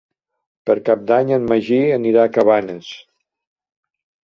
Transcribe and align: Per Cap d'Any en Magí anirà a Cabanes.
Per 0.69 0.75
Cap 0.87 1.03
d'Any 1.11 1.35
en 1.37 1.45
Magí 1.51 1.79
anirà 1.99 2.25
a 2.25 2.33
Cabanes. 2.39 2.91